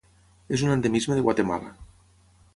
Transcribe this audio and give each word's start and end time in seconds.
És 0.57 0.63
un 0.67 0.73
endemisme 0.75 1.19
de 1.19 1.27
Guatemala. 1.29 1.71